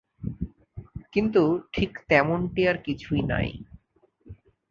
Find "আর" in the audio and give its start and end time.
2.67-2.77